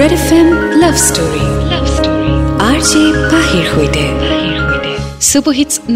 Red 0.00 0.12
F 0.18 0.28
M 0.38 0.48
love 0.82 0.94
story 1.08 1.44
love 1.72 1.84
story 1.96 2.32
R 2.68 2.78
J 2.90 3.02
পাহিৰ 3.32 3.64
সৈতে 3.72 4.04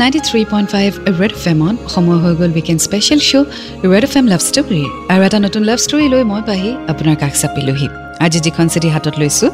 ninety 0.01 0.21
three 0.29 0.41
point 0.53 0.69
five 0.75 0.91
Red 1.21 1.33
F 1.39 1.45
এমত 1.53 1.77
সময় 1.95 2.19
হৈ 2.23 2.33
গ'ল 2.41 2.51
weekend 2.59 2.81
special 2.87 3.21
show' 3.29 3.47
Red 3.93 4.05
F 4.09 4.15
M 4.21 4.27
love 4.33 4.41
story 4.49 4.83
আৰু 5.13 5.23
এটা 5.29 5.39
নতুন 5.47 5.63
লাভ 5.71 5.79
ষ্টৰী 5.87 6.07
লৈ 6.13 6.23
মই 6.31 6.43
পাহি 6.49 6.71
আপোনাৰ 6.93 7.17
কাষ 7.23 7.35
চাপিলোহি 7.43 7.89
আজি 8.25 8.39
যিখন 8.47 8.67
চিঠি 8.73 8.89
হাতত 8.95 9.15
লৈছোঁ 9.23 9.51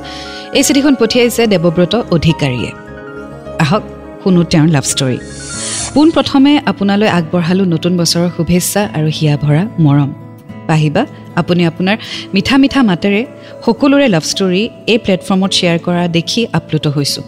এই 0.58 0.62
চিঠিখন 0.66 0.94
পঠিয়াইছে 1.00 1.42
দেৱব্ৰত 1.52 1.94
অধিকাৰীয়ে। 2.16 2.70
আহক 3.64 3.82
শুনো 4.22 4.40
তেওঁৰ 4.52 4.68
লাভ 4.76 4.84
ষ্টৰী 4.92 5.18
পোনপ্ৰথমে 5.94 6.52
আপোনালৈ 6.70 7.08
আগবঢ়ালোঁ 7.18 7.66
নতুন 7.74 7.92
বছৰৰ 8.00 8.28
শুভেচ্ছা 8.36 8.82
আৰু 8.96 9.08
হিয়া 9.18 9.34
ভৰা 9.44 9.64
মৰম। 9.86 10.10
পাহিবা 10.68 11.02
আপুনি 11.40 11.62
আপোনাৰ 11.70 11.96
মিঠা 12.34 12.56
মিঠা 12.62 12.80
মাতেৰে 12.90 13.20
সকলোৰে 13.66 14.06
লাভ 14.14 14.24
ষ্টৰী 14.32 14.62
এই 14.92 14.98
প্লেটফৰ্মত 15.04 15.50
শ্বেয়াৰ 15.58 15.78
কৰা 15.86 16.02
দেখি 16.16 16.40
আপ্লুত 16.58 16.86
হৈছোঁ। 16.96 17.24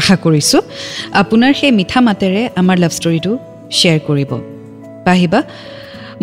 আশা 0.00 0.16
কৰিছোঁ 0.24 0.60
আপোনাৰ 1.22 1.50
সেই 1.60 1.72
মিঠা 1.78 2.00
মাতেৰে 2.06 2.40
আমাৰ 2.60 2.76
লাভ 2.82 2.92
ষ্টৰীটো 2.98 3.32
শ্বেয়াৰ 3.78 4.00
কৰিব। 4.08 4.30
পাহিবা 5.06 5.40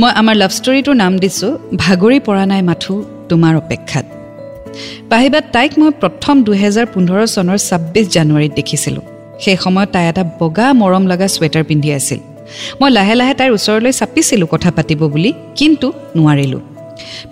মই 0.02 0.12
আমাৰ 0.22 0.36
লাভ 0.42 0.52
ষ্টৰীটোৰ 0.58 0.96
নাম 1.04 1.14
দিছোঁ 1.24 1.52
ভাগৰি 1.86 2.18
পৰা 2.28 2.44
নাই 2.52 2.62
মাথো 2.70 2.94
তোমাৰ 3.30 3.54
অপেক্ষাত। 3.64 4.06
পাহিবা 5.12 5.40
তাইক 5.56 5.72
মই 5.80 5.92
প্ৰথম 6.02 6.36
দুহেজাৰ 6.48 6.86
পোন্ধৰ 6.94 7.20
চনৰ 7.36 7.58
ছাব্বিছ 7.68 8.06
জানুৱাৰীত 8.16 8.54
দেখিছিলোঁ। 8.60 9.06
সেই 9.44 9.58
সময়ত 9.64 9.90
তাই 9.94 10.06
এটা 10.12 10.24
বগা 10.40 10.68
মৰম 10.82 11.04
লগা 11.12 11.28
ছুৱেটাৰ 11.34 11.64
পিন্ধি 11.70 11.90
আছিল। 12.00 12.20
মই 12.82 12.90
লাহে 12.98 13.16
লাহে 13.20 13.34
তাইৰ 13.40 13.52
ওচৰলৈ 13.58 13.92
চাপিছিলোঁ 14.00 14.48
কথা 14.54 14.70
পাতিব 14.78 15.02
বুলি 15.14 15.32
কিন্তু 15.60 15.88
নোৱাৰিলোঁ। 16.18 16.62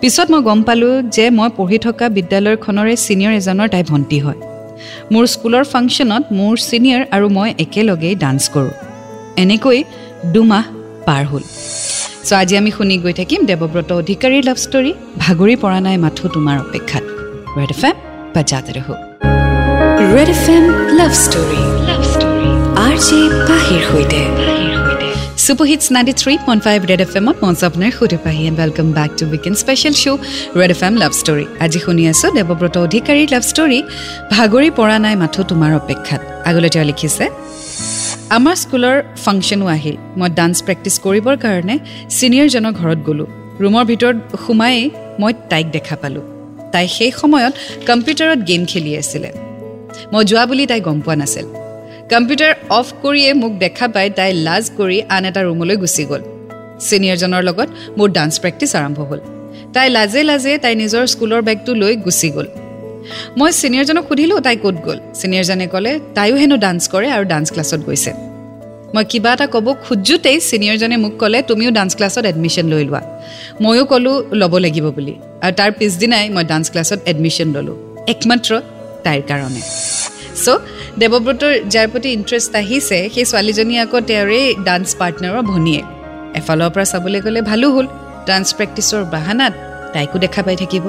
পিছত 0.00 0.26
মই 0.32 0.42
গম 0.48 0.60
পালোঁ 0.62 0.94
যে 1.16 1.24
মই 1.38 1.48
পঢ়ি 1.56 1.78
থকা 1.86 2.06
বিদ্যালয়খনৰে 2.16 2.94
ছিনিয়ৰ 3.06 3.32
এজনৰ 3.40 3.68
তাই 3.74 3.82
ভণ্টি 3.90 4.18
হয়। 4.20 4.40
মোৰ 5.12 5.24
স্কুলৰ 5.34 5.64
ফাংচনত 5.72 6.24
মোৰ 6.38 6.54
ছিনিয়ৰ 6.68 7.02
আৰু 7.16 7.26
মই 7.36 7.48
একেলগেই 7.64 8.14
ডান্স 8.14 8.42
কৰোঁ। 8.54 8.74
এনেকৈ 9.42 9.78
দুমাহ 10.34 10.64
পাৰ 11.06 11.22
হ'ল। 11.30 11.44
চ' 12.26 12.32
আজি 12.40 12.54
আমি 12.60 12.70
শুনি 12.76 12.94
গৈ 13.04 13.12
থাকিম 13.20 13.40
দেৱব্ৰত 13.50 13.90
অধিকাৰীৰ 14.02 14.42
লাভ 14.48 14.58
ষ্টৰী 14.64 14.92
ভাগৰি 15.24 15.54
পৰা 15.62 15.78
নাই 15.86 15.96
মাথো 16.04 16.24
তোমাৰ 16.34 16.56
অপেক্ষাত। 16.64 17.04
Red 17.58 17.70
F 17.76 17.82
M 17.88 17.96
ৰহো। 18.76 18.94
Red 20.14 20.28
F 20.36 20.44
M 20.56 20.64
love 20.98 21.12
story. 21.24 21.60
Love 21.88 22.02
story. 22.12 22.50
R 22.86 22.94
J 23.06 23.20
পাহিৰ 23.48 23.82
সৈতে। 23.90 24.20
Super hits 25.46 25.86
ninety 25.94 26.14
three 26.20 26.34
point 26.46 26.62
five 26.66 26.78
Red 26.90 27.00
F 27.06 27.12
এমত 27.20 27.36
মঞ্চ 27.44 27.60
আপোনাৰ 27.68 27.90
সুধি 27.98 28.18
পাহি 28.24 28.42
and 28.48 28.58
welcome 28.62 28.88
back 28.98 29.10
to 29.18 29.24
weekend 29.32 29.56
special 29.62 29.94
show' 30.02 30.20
Red 30.60 30.70
F 30.74 30.80
M 30.88 30.94
love 31.02 31.12
story 31.20 31.44
আজি 31.64 31.78
শুনি 31.84 32.02
আছোঁ 32.12 32.30
দেৱব্ৰত 32.38 32.74
অধিকাৰীৰ 32.86 33.28
লাভ 33.34 33.42
ষ্টৰী 33.50 33.78
ভাগৰি 34.34 34.68
পৰা 34.78 34.96
নাই 35.04 35.14
মাথো 35.22 35.40
তোমাৰ 35.50 35.70
অপেক্ষাত। 35.80 36.20
আগলৈ 36.48 36.70
তেওঁ 36.74 36.86
লিখিছে 36.90 37.24
আমাৰ 38.36 38.56
স্কুলৰ 38.62 38.96
ফাংচনো 39.24 39.66
আহিল। 39.76 39.96
মই 40.18 40.28
ডান্স 40.38 40.56
প্ৰেক্টিছ 40.66 40.94
কৰিবৰ 41.06 41.34
কাৰণে 41.44 41.74
ছিনিয়ৰজনৰ 42.18 42.72
ঘৰত 42.80 43.00
গ'লোঁ। 43.08 43.28
ৰুমৰ 43.62 43.84
ভিতৰত 43.90 44.16
সোমায়েই 44.44 44.84
মই 45.20 45.32
তাইক 45.50 45.66
দেখা 45.76 45.96
পালোঁ। 46.02 46.24
তাই 46.72 46.86
সেই 46.96 47.10
সময়ত 47.20 47.54
কম্পিউটাৰত 47.88 48.40
গেম 48.48 48.62
খেলি 48.70 48.92
আছিলে। 49.02 49.30
মই 50.12 50.22
যোৱা 50.30 50.44
বুলি 50.50 50.64
তাই 50.70 50.80
গম 50.86 50.98
পোৱা 51.06 51.16
নাছিল। 51.22 51.46
কম্পিউটাৰ 52.12 52.54
অফ 52.78 52.86
কৰিয়ে 53.02 53.30
মোক 53.42 53.52
দেখা 53.58 53.86
পাই 53.94 54.10
তাই 54.10 54.30
লাজ 54.46 54.64
কৰি 54.78 54.98
আন 55.14 55.24
এটা 55.28 55.40
ৰুমলৈ 55.48 55.76
গুচি 55.82 56.04
গ'ল। 56.10 56.22
ছিনিয়ৰজনৰ 56.88 57.42
লগত 57.48 57.68
মোৰ 57.98 58.08
ডান্স 58.16 58.34
প্ৰেক্টিছ 58.42 58.70
আৰম্ভ 58.80 58.98
হ'ল। 59.08 59.20
তাই 59.74 59.88
লাজে 59.96 60.22
লাজে 60.22 60.52
তাই 60.58 60.74
নিজৰ 60.82 61.02
স্কুলৰ 61.12 61.40
বেগটো 61.48 61.72
লৈ 61.82 61.96
গুচি 61.96 62.28
গ'ল। 62.30 62.46
মই 63.38 63.50
ছিনিয়ৰজনক 63.60 64.04
সুধিলোঁ 64.08 64.38
তাই 64.40 64.56
ক'ত 64.64 64.76
গ'ল? 64.86 64.98
ছিনিয়ৰজনে 65.20 65.66
ক'লে 65.66 65.92
তাইও 66.14 66.34
হেনো 66.36 66.56
ডান্স 66.56 66.82
কৰে 66.92 67.08
আৰু 67.16 67.24
ডান্স 67.32 67.48
ক্লাছত 67.52 67.80
গৈছে। 67.86 68.12
মই 68.94 69.04
কিবা 69.10 69.30
এটা 69.32 69.46
ক'ব 69.54 69.66
খোজোতেই 69.84 70.38
ছিনিয়ৰজনে 70.50 70.96
মোক 70.96 71.14
ক'লে 71.20 71.38
তুমিও 71.42 71.70
ডান্স 71.70 71.92
ক্লাছত 71.96 72.24
এডমিশ্যন 72.32 72.66
লৈ 72.72 72.82
লোৱা। 72.88 73.02
ময়ো 73.62 73.84
ক'লোঁ 73.84 74.16
ল'ব 74.40 74.52
লাগিব 74.64 74.86
বুলি। 74.96 75.14
আৰু 75.44 75.54
তাৰ 75.58 75.70
পিছদিনাই 75.78 76.24
মই 76.30 76.44
ডান্স 76.44 76.66
ক্লাছত 76.70 76.98
এডমিশ্যন 77.10 77.48
ল'লোঁ। 77.54 77.76
একমাত্ৰ 78.12 78.50
তাইৰ 79.04 79.22
কাৰণে। 79.30 79.62
চ' 80.44 80.60
দেৱব্ৰতৰ 81.00 81.52
যাৰ 81.74 81.86
প্ৰতি 81.92 82.08
ইণ্টাৰেষ্ট 82.16 82.52
আহিছে 82.62 82.98
সেই 83.14 83.24
ছোৱালীজনী 83.30 83.74
আকৌ 83.84 83.98
তেওঁৰে 84.10 84.40
ডান্স 84.68 84.88
পাৰ্টনাৰৰ 85.00 85.42
ভনীয়ে 85.50 85.82
এফালৰ 86.40 86.70
পৰা 86.74 86.84
চাবলৈ 86.92 87.20
গ'লে 87.26 87.40
ভালো 87.50 87.66
হ'ল। 87.74 87.86
ডান্স 88.28 88.48
প্ৰেক্টিছৰ 88.58 89.02
বাহানাত 89.14 89.52
তাইকো 89.94 90.16
দেখা 90.24 90.40
পাই 90.46 90.56
থাকিব। 90.62 90.84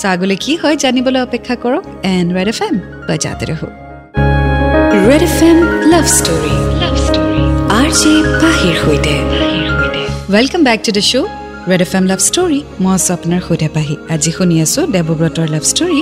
চ' 0.00 0.06
আগলৈ 0.14 0.36
কি 0.44 0.52
হয় 0.60 0.76
জানিবলৈ 0.84 1.20
অপেক্ষা 1.28 1.54
কৰক। 1.62 1.84
এণ্ড 2.12 2.28
ৰেড 2.36 2.48
এফ 2.52 2.60
এম 2.66 2.74
বজাতে 3.08 3.44
ৰহো। 3.50 3.68
Red 5.08 5.22
F 5.28 5.38
M 5.48 5.58
love 5.92 6.06
story 6.18 6.54
love 6.82 6.94
story 7.06 7.42
R 7.78 7.88
J 8.00 8.12
পাহিৰ 8.42 8.74
সৈতে। 8.82 9.14
Welcome 10.34 10.60
back 10.68 10.80
to 10.86 10.90
the 10.98 11.04
show' 11.10 11.28
Red 11.70 11.82
F 11.86 11.92
M 11.98 12.04
love 12.10 12.20
story 12.28 12.60
মই 12.82 12.92
আছোঁ 12.96 13.12
আপোনাৰ 13.16 13.40
সৈতে 13.48 13.68
পাহি। 13.76 13.94
আজি 14.14 14.30
শুনি 14.36 14.56
আছোঁ 14.64 14.82
দেৱব্ৰতৰ 14.94 15.46
লাভ 15.54 15.64
ষ্টৰী 15.72 16.00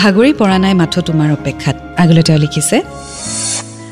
ভাগৰি 0.00 0.30
পৰা 0.40 0.56
নাই 0.64 0.74
মাথো 0.80 1.00
তোমাৰ 1.08 1.28
অপেক্ষাত। 1.38 1.73
আগলৈ 2.04 2.22
তেওঁ 2.22 2.38
লিখিছে 2.38 2.76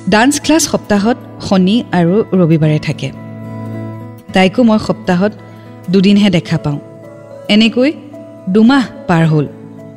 ডান্স 0.09 0.34
ক্লাছ 0.45 0.62
সপ্তাহত 0.73 1.17
শনি 1.47 1.77
আৰু 1.99 2.15
ৰবিবাৰে 2.41 2.78
থাকে। 2.87 3.09
তাইকো 4.34 4.61
মই 4.69 4.78
সপ্তাহত 4.89 5.33
দুদিনহে 5.93 6.28
দেখা 6.37 6.59
পাওঁ। 6.65 6.78
এনেকৈ 7.55 7.91
দুমাহ 8.55 8.84
পাৰ 9.09 9.25
হ'ল। 9.27 9.47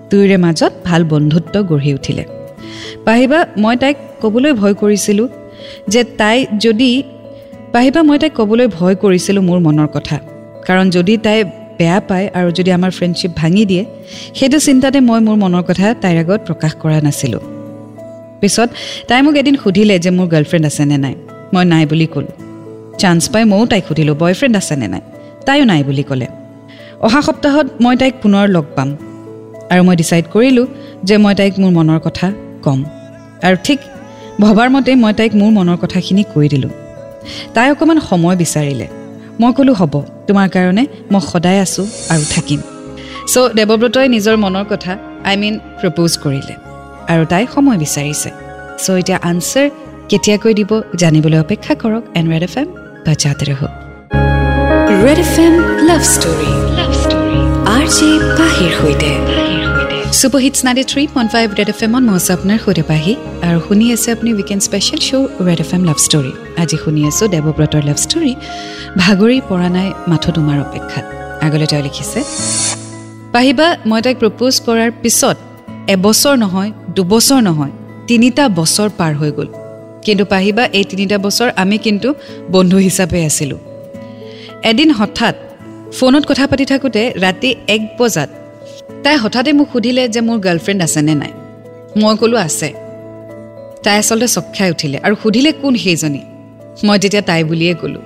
দুয়োৰে 0.10 0.38
মাজত 0.46 0.74
ভাল 0.88 1.02
বন্ধুত্ব 1.04 1.56
গঢ়ি 1.64 1.92
উঠিলে। 1.94 2.24
পাহিবা 3.06 3.40
মই 3.58 3.76
তাইক 3.82 3.98
ক'বলৈ 4.22 4.52
ভয় 4.54 4.74
কৰিছিলোঁ 4.74 5.28
যে 5.88 6.02
তাই 6.20 6.38
যদি 6.60 7.04
পাহিবা 7.74 8.00
মই 8.04 8.18
তাইক 8.22 8.34
ক'বলৈ 8.40 8.68
ভয় 8.78 8.96
কৰিছিলোঁ 8.96 9.44
মোৰ 9.50 9.60
মনৰ 9.66 9.88
কথা। 9.96 10.18
কাৰণ 10.68 10.86
যদি 10.90 11.14
তাই 11.18 11.40
বেয়া 11.80 12.00
পায় 12.10 12.28
আৰু 12.38 12.50
যদি 12.58 12.70
আমাৰ 12.72 12.92
ফ্ৰেণ্ডশ্বিপ 12.98 13.32
ভাঙি 13.36 13.64
দিয়ে 13.66 13.84
সেইটো 14.38 14.58
চিন্তাতে 14.60 15.00
মই 15.00 15.20
মোৰ 15.28 15.38
মনৰ 15.44 15.64
কথা 15.70 15.88
তাইৰ 16.02 16.18
আগত 16.24 16.40
প্ৰকাশ 16.48 16.72
কৰা 16.82 16.98
নাছিলোঁ। 17.08 17.55
পিছত 18.42 18.70
তাই 19.08 19.20
মোক 19.26 19.36
এদিন 19.42 19.56
সুধিলে 19.64 19.96
যে 20.04 20.10
মোৰ 20.18 20.28
গাৰ্লফ্ৰেণ্ড 20.34 20.66
আছেনে 20.70 20.98
নাই। 21.06 21.16
মই 21.54 21.64
নাই 21.74 21.84
বুলি 21.92 22.08
ক'লোঁ। 22.14 22.34
চান্স 23.02 23.24
পাই 23.34 23.44
ময়ো 23.52 23.66
তাইক 23.72 23.84
সুধিলোঁ 23.88 24.16
বয়ফ্ৰেণ্ড 24.22 24.56
আছেনে 24.62 24.88
নাই? 24.94 25.04
তাইও 25.46 25.64
নাই 25.72 25.82
বুলি 25.88 26.04
ক'লে। 26.10 26.28
অহা 27.06 27.22
সপ্তাহত 27.28 27.68
মই 27.84 27.96
তাইক 28.02 28.14
পুনৰ 28.24 28.46
লগ 28.56 28.66
পাম। 28.76 28.90
আৰু 29.72 29.82
মই 29.88 29.96
ডিচাইড 30.02 30.26
কৰিলোঁ 30.34 30.66
যে 31.08 31.16
মই 31.24 31.34
তাইক 31.40 31.54
মোৰ 31.62 31.72
মনৰ 31.78 32.00
কথা 32.06 32.28
ক'ম। 32.66 32.80
আৰু 33.48 33.56
ঠিক 33.64 33.80
ভবাৰ 34.42 34.70
মতে 34.76 34.92
মই 35.04 35.14
তাইক 35.20 35.32
মোৰ 35.40 35.52
মনৰ 35.58 35.78
কথাখিনি 35.84 36.24
কৈ 36.34 36.46
দিলোঁ। 36.54 36.74
তাই 37.54 37.68
অকণমান 37.72 38.00
সময় 38.10 38.36
বিচাৰিলে। 38.42 38.88
মই 39.42 39.52
ক'লোঁ 39.58 39.76
হ'ব 39.80 39.94
তোমাৰ 40.28 40.48
কাৰণে 40.56 40.84
মই 41.12 41.22
সদায় 41.32 41.60
আছোঁ 41.66 41.86
আৰু 42.14 42.24
থাকিম। 42.36 42.60
চ' 43.32 43.50
দেৱব্ৰতই 43.58 44.08
নিজৰ 44.16 44.36
মনৰ 44.44 44.66
কথা 44.72 44.92
আই 45.30 45.36
মিন 45.42 45.54
প্ৰপ'জ 45.80 46.12
কৰিলে। 46.24 46.56
আৰু 47.12 47.24
তাই 47.32 47.44
সময় 47.54 47.78
বিচাৰিছে। 47.84 48.30
চ' 48.84 48.88
এতিয়া 49.02 49.18
আনচাৰ 49.30 49.68
কেতিয়াকৈ 50.12 50.54
দিব 50.60 50.72
জানিবলৈ 51.02 51.40
অপেক্ষা 51.46 51.74
কৰক 51.82 52.04
এণ্ড 52.18 52.28
ৰেড 52.34 52.44
এফ 52.48 52.56
এম 52.62 52.68
বাজাতে 53.06 53.44
ৰহ 53.50 53.62
Red 55.06 55.20
F 55.26 55.36
M 55.46 55.54
love 55.90 56.02
story. 56.14 56.52
Love 56.80 56.92
story. 57.04 57.40
R 57.76 57.86
J 57.96 58.10
পাহিৰ 58.40 58.72
সৈতে। 58.80 59.12
Super 60.20 60.42
hits 60.46 60.60
ninety 60.66 60.84
three 60.92 61.04
point 61.14 61.30
five 61.36 61.48
Red 61.60 61.70
F 61.74 61.80
এমত 61.86 62.04
মই 62.08 62.16
আছোঁ 62.20 62.34
আপোনাৰ 62.38 62.58
সৈতে 62.66 62.84
পাহি 62.92 63.14
আৰু 63.48 63.58
শুনি 63.68 63.86
আছে 63.96 64.08
আপুনি 64.16 64.30
weekend 64.38 64.62
special 64.68 65.00
show' 65.08 65.28
Red 65.48 65.60
F 65.66 65.72
M 65.76 65.82
love 65.90 65.98
story. 66.08 66.32
আজি 66.62 66.78
শুনি 66.84 67.02
আছোঁ 67.10 67.26
দেৱব্ৰতৰ 67.34 67.84
লাভ 67.90 67.98
ষ্টৰী 68.06 68.34
ভাগৰি 69.04 69.38
পৰা 69.50 69.70
নাই 69.78 69.88
মাথো 70.12 70.30
তোমাৰ 70.38 70.58
অপেক্ষাত। 70.66 71.06
আগলৈ 71.46 71.68
তেওঁ 71.72 71.84
লিখিছে 71.88 72.20
পাহিবা 73.36 73.68
মই 73.90 74.00
তাইক 74.06 74.18
প্ৰপ'জ 74.24 74.54
কৰাৰ 74.68 74.92
পিছত 75.04 75.38
এবছৰ 75.94 76.36
নহয় 76.38 76.72
দুবছৰ 76.96 77.42
নহয় 77.42 77.74
তিনিটা 78.08 78.44
বছৰ 78.50 78.90
পাৰ 78.98 79.14
হৈ 79.14 79.32
গ'ল। 79.32 79.48
কিন্তু 80.06 80.26
পাহিবা 80.26 80.64
এই 80.74 80.84
তিনিটা 80.84 81.18
বছৰ 81.18 81.50
আমি 81.56 81.78
কিন্তু 81.78 82.14
বন্ধু 82.52 82.78
হিচাপে 82.78 83.26
আছিলোঁ। 83.26 83.58
এদিন 84.64 84.92
হঠাৎ 84.92 85.36
ফোনত 86.00 86.24
কথা 86.28 86.48
পাতি 86.48 86.66
থাকোঁতে 86.66 87.02
ৰাতি 87.22 87.56
এক 87.68 87.82
বজাত 88.00 88.30
তাই 89.04 89.16
হঠাতে 89.18 89.54
মোক 89.54 89.68
সুধিলে 89.74 90.04
যে 90.08 90.22
মোৰ 90.22 90.38
গাৰ্লফ্ৰেণ্ড 90.40 90.82
আছেনে 90.84 91.16
নাই। 91.16 91.32
মই 92.02 92.16
ক'লোঁ 92.18 92.40
আছে। 92.40 92.70
তাই 93.84 93.98
আচলতে 93.98 94.28
চক 94.28 94.46
খাই 94.58 94.70
উঠিলে 94.72 94.98
আৰু 94.98 95.16
সুধিলে 95.24 95.52
কোন 95.52 95.76
সেইজনী? 95.76 96.22
মই 96.84 97.00
তেতিয়া 97.00 97.22
তাই 97.22 97.44
বুলিয়ে 97.44 97.74
ক'লোঁ। 97.82 98.04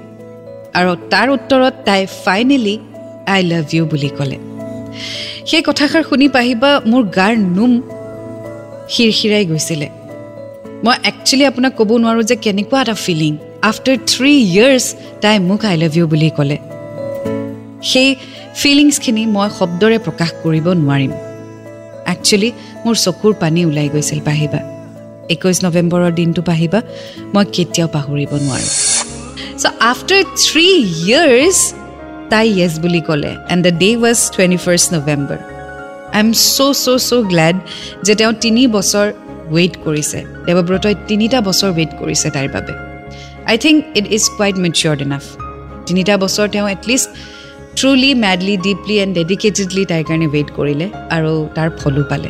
আৰু 0.74 0.92
তাৰ 1.09 1.27
উত্তৰত 1.30 1.74
তাই 1.86 2.01
ফাইনেলি 2.25 2.80
আই 3.27 3.44
লাভ 3.44 3.65
ইউ 3.74 3.86
বুলি 3.86 4.09
ক'লে। 4.18 4.38
সেই 5.50 5.63
কথাষাৰ 5.68 6.04
শুনি 6.10 6.28
পাহিবা 6.36 6.69
মোৰ 6.92 7.04
গাৰ 7.18 7.34
নোম 7.57 7.72
শিৰশিৰাই 8.94 9.44
গৈছিলে। 9.51 9.88
মই 10.86 10.96
একচুৱেলি 11.10 11.44
আপোনাক 11.51 11.72
ক'ব 11.80 11.90
নোৱাৰোঁ 12.04 12.25
যে 12.30 12.36
কেনেকুৱা 12.46 12.80
এটা 12.84 12.96
ফিলিং 13.06 13.34
আফটাৰ 13.69 13.98
থ্ৰী 14.12 14.31
ইয়েৰ্ছ 14.54 14.86
তাই 15.22 15.36
মোক 15.50 15.62
আই 15.69 15.75
লাভ 15.81 15.94
ইউ 15.98 16.06
বুলি 16.13 16.30
ক'লে। 16.38 16.57
সেই 17.92 18.10
ফিলিংছখিনি 18.62 19.24
মই 19.36 19.48
শব্দৰে 19.60 19.98
প্ৰকাশ 20.06 20.30
কৰিব 20.44 20.66
নোৱাৰিম। 20.84 21.12
একচুৱেলি 22.13 22.50
মোৰ 22.86 22.95
চকুৰ 23.06 23.34
পানী 23.42 23.62
ওলাই 23.69 23.88
গৈছিল 23.94 24.19
পাহিবা। 24.30 24.60
একৈছ 25.34 25.57
নৱেম্বৰৰ 25.66 26.12
দিনটো 26.19 26.42
পাহিবা 26.50 26.80
মই 27.34 27.45
কেতিয়াও 27.56 27.90
পাহৰিব 27.95 28.31
নোৱাৰোঁ। 28.45 28.72
চ' 29.62 29.74
আফটাৰ 29.92 30.24
থ্ৰী 30.44 30.68
ইয়েৰ্ছ 31.04 31.60
তাই 32.31 32.48
য়েছ 32.60 32.74
বুলি 32.84 33.02
ক'লে। 33.08 33.31
And 33.54 33.62
the 33.66 33.74
day 33.84 33.90
was 34.04 34.20
twenty 34.34 34.60
first 34.66 34.88
November 34.96 35.40
I 36.16 36.20
am 36.24 36.30
so' 36.56 36.76
so' 36.84 37.02
so' 37.10 37.24
glad 37.31 37.56
যে 38.06 38.14
তেওঁ 38.20 38.34
তিনি 38.44 38.62
বছৰ 38.76 39.08
ৱেইট 39.56 39.74
কৰিছে। 39.86 40.20
দেৱব্ৰতই 40.48 40.96
তিনিটা 41.10 41.40
বছৰ 41.48 41.70
ৱেইট 41.78 41.92
কৰিছে 42.02 42.28
তাইৰ 42.36 42.50
বাবে। 42.56 42.74
I 43.52 43.56
think 43.64 43.78
it 44.00 44.06
is 44.18 44.24
quite 44.36 44.56
matured 44.66 45.00
enough 45.06 45.24
তিনিটা 45.88 46.14
বছৰ 46.24 46.46
তেওঁ 46.54 46.68
at least 46.76 47.10
truly 47.78 48.12
madly 48.26 48.56
deeply 48.68 48.96
and 49.04 49.14
dedicatedly 49.20 49.84
তাইৰ 49.92 50.04
কাৰণে 50.10 50.28
ৱেইট 50.34 50.50
কৰিলে 50.58 50.88
আৰু 51.16 51.31
তাৰ 51.58 51.70
ফলো 51.80 52.04
পালে। 52.12 52.30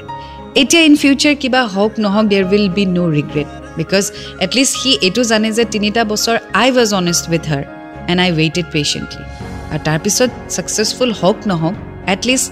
এতিয়া 0.61 0.81
ইন 0.89 0.95
ফিউচাৰ 1.01 1.35
কিবা 1.41 1.61
হওক 1.73 1.91
নহওক 2.03 2.25
there 2.33 2.43
will 2.51 2.67
be 2.77 2.83
no' 2.97 3.11
regret 3.17 3.49
because 3.79 4.03
at least 4.45 4.73
she 4.81 4.91
এইটো 5.07 5.21
জানে 5.31 5.49
যে 5.57 5.63
তিনিটা 5.73 6.01
বছৰ 6.11 6.35
I 6.61 6.67
was 6.77 6.89
honest 7.01 7.23
with 7.31 7.43
her 7.51 7.63
and 8.09 8.19
I 8.25 8.29
waited 8.39 8.65
patiently 8.75 9.23
আৰু 9.71 9.81
তাৰপিছত 9.87 10.29
ছাকচেছফুল 10.55 11.09
হওক 11.21 11.37
নহওক 11.49 11.75
at least 12.13 12.49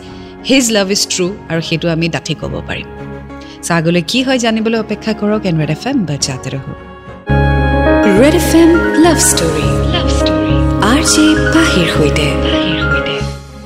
his 0.49 0.65
love 0.75 0.87
is 0.95 1.01
true 1.13 1.25
আৰু 1.51 1.61
সেইটো 1.69 1.87
আমি 1.95 2.07
ডাঠি 2.15 2.33
ক'ব 2.41 2.53
পাৰিম। 2.69 2.87
চ' 3.67 4.03
কি 4.11 4.19
হয় 4.25 4.39
জানিবলৈ 4.45 4.77
অপেক্ষা 4.85 5.11
কৰক 5.21 5.41
এণ্ড 5.49 5.57
ৰেড 5.61 5.71
এফ 5.77 5.83
এম 5.89 5.97
বা 6.07 6.15
ৰহো। 6.53 6.73
Red 8.21 8.35
F 8.41 8.51
M 8.61 8.69
love 9.05 9.17
story. 9.29 9.67
Love 9.93 10.07
story. 10.17 10.53
R 10.91 11.01
J 11.13 11.25
পাহিৰ 11.55 11.87
সৈতে। 11.95 12.27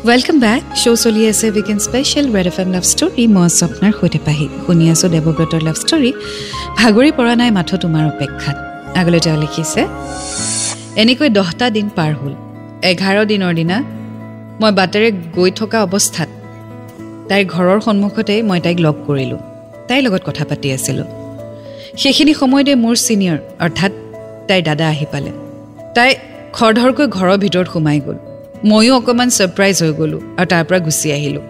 ৱেলকাম 0.09 0.37
বেক 0.45 0.61
শ্ব' 0.81 0.99
চলি 1.03 1.21
আছে 1.31 1.45
weekend 1.55 1.79
special 1.87 2.25
Red 2.35 2.47
F 2.51 2.57
M 2.63 2.69
love 2.75 2.85
story. 2.93 3.23
মই 3.35 3.47
স্বপ্নাৰ 3.59 3.93
সৈতে 3.99 4.19
পাহি। 4.27 4.47
শুনি 4.65 4.85
আছোঁ 4.93 5.09
দেৱব্ৰতৰ 5.15 5.61
লাভ 5.67 5.77
ষ্টৰী। 5.83 6.11
ভাগৰি 6.79 7.09
পৰা 7.17 7.33
নাই 7.41 7.49
মাথো 7.57 7.75
তোমাৰ 7.83 8.03
অপেক্ষাত। 8.13 8.57
আগলৈ 8.99 9.19
তেওঁ 9.25 9.37
লিখিছে 9.43 9.81
এনেকৈ 11.01 11.29
দহটা 11.37 11.65
দিন 11.75 11.87
পাৰ 11.97 12.11
হ'ল। 12.19 12.33
এঘাৰ 12.89 13.17
দিনৰ 13.31 13.53
দিনা 13.59 13.77
মই 14.61 14.71
বাটেৰে 14.79 15.09
গৈ 15.37 15.51
থকা 15.59 15.79
অৱস্থাত 15.87 16.29
তাইৰ 17.29 17.43
ঘৰৰ 17.53 17.79
সন্মুখতেই 17.87 18.39
মই 18.49 18.59
তাইক 18.65 18.77
লগ 18.85 18.95
কৰিলোঁ। 19.07 19.41
তাইৰ 19.87 20.01
লগত 20.05 20.21
কথা 20.29 20.43
পাতি 20.49 20.67
আছিলোঁ। 20.77 21.07
সেইখিনি 22.01 22.33
সময়তে 22.41 22.73
মোৰ 22.83 22.95
ছিনিয়ৰ 23.05 23.37
অৰ্থাৎ 23.65 23.91
তাইৰ 24.47 24.61
দাদা 24.69 24.85
আহি 24.93 25.05
পালে। 25.13 25.31
তাই 25.95 26.09
খৰধৰকৈ 26.57 27.05
ঘৰৰ 27.17 27.37
ভিতৰত 27.43 27.67
সোমাই 27.73 27.99
গ'ল। 28.05 28.17
ময়ো 28.69 28.93
অকণমান 28.99 29.29
ছাৰপ্ৰাইজ 29.37 29.75
হৈ 29.83 29.91
গ'লোঁ 29.99 30.21
আৰু 30.39 30.47
তাৰ 30.51 30.63
পৰা 30.67 30.79
গুচি 30.87 31.07
আহিলোঁ। 31.17 31.43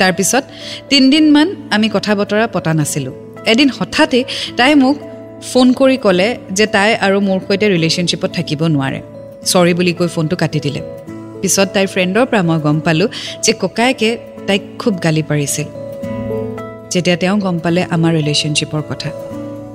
তাৰপিছত 0.00 0.44
তিনিদিনমান 0.90 1.48
আমি 1.74 1.86
কথা 1.96 2.12
বতৰা 2.20 2.46
পতা 2.54 2.72
নাছিলোঁ। 2.78 3.14
এদিন 3.52 3.68
হঠাতে 3.76 4.20
তাই 4.58 4.72
মোক 4.82 4.96
ফোন 5.50 5.66
কৰি 5.78 5.96
ক'লে 6.04 6.28
যে 6.56 6.66
তাই 6.74 6.90
আৰু 7.06 7.16
মোৰ 7.26 7.38
সৈতে 7.46 7.66
ৰিলেশ্যনশ্বিপত 7.74 8.30
থাকিব 8.38 8.60
নোৱাৰে। 8.74 9.00
চৰি 9.52 9.72
বুলি 9.78 9.92
কৈ 9.98 10.08
ফোনটো 10.14 10.36
কাটি 10.42 10.58
দিলে। 10.66 10.80
পিছত 11.40 11.68
তাইৰ 11.74 11.88
ফ্ৰেণ্ডৰ 11.92 12.24
পৰা 12.30 12.40
মই 12.48 12.58
গম 12.66 12.78
পালোঁ 12.86 13.08
যে 13.44 13.52
ককায়েকে 13.62 14.10
তাইক 14.46 14.62
খুব 14.80 14.94
গালি 15.04 15.22
পাৰিছিল। 15.30 15.66
যেতিয়া 16.92 17.16
তেওঁ 17.22 17.36
গম 17.44 17.56
পালে 17.64 17.80
আমাৰ 17.94 18.12
ৰিলেশ্যনশ্বিপৰ 18.18 18.82
কথা। 18.90 19.10